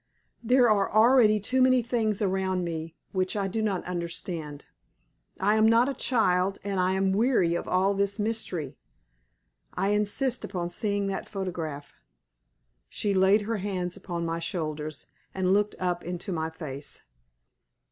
[0.41, 4.65] "There are already too many things around me which I do not understand.
[5.39, 8.79] I am not a child, and I am weary of all this mystery.
[9.75, 11.93] I insist upon seeing that photograph."
[12.89, 17.03] She laid her hands upon my shoulders, and looked up into my face.